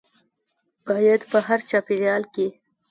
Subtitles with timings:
[0.87, 2.47] باید په هر چاپیریال کې